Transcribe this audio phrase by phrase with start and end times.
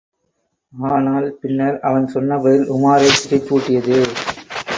[0.73, 3.99] ஆனால் பின்னர் அவன் சொன்ன பதில் உமாரைத் திகைப்பூட்டியது.